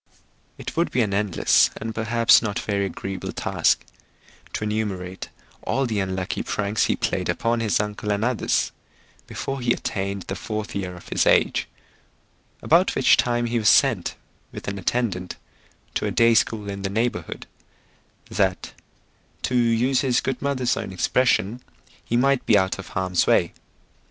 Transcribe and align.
It 0.57 0.75
would 0.75 0.89
be 0.89 1.01
an 1.03 1.13
endless 1.13 1.69
and 1.79 1.93
perhaps 1.93 2.41
no 2.41 2.53
very 2.53 2.87
agreeable 2.87 3.31
task, 3.31 3.85
to 4.53 4.63
enumerate 4.63 5.29
all 5.61 5.85
the 5.85 5.99
unlucky 5.99 6.41
pranks 6.41 6.85
he 6.85 6.95
played 6.95 7.29
upon 7.29 7.59
his 7.59 7.79
uncle 7.79 8.11
and 8.11 8.25
others, 8.25 8.71
before 9.27 9.61
he 9.61 9.71
attained 9.71 10.23
the 10.23 10.35
fourth 10.35 10.73
year 10.75 10.95
of 10.95 11.09
his 11.09 11.27
age; 11.27 11.67
about 12.63 12.95
which 12.95 13.15
time 13.15 13.45
he 13.45 13.59
was 13.59 13.69
sent, 13.69 14.15
with 14.51 14.67
an 14.67 14.79
attendant, 14.79 15.35
to 15.93 16.07
a 16.07 16.11
day 16.11 16.33
school 16.33 16.67
in 16.67 16.81
the 16.81 16.89
neighbourhood, 16.89 17.45
that 18.27 18.73
(to 19.43 19.55
use 19.55 20.01
his 20.01 20.19
good 20.19 20.41
mother's 20.41 20.75
own 20.75 20.91
expression) 20.91 21.61
he 22.03 22.17
might 22.17 22.43
be 22.47 22.57
out 22.57 22.79
of 22.79 22.87
harm's 22.87 23.27
way. 23.27 23.53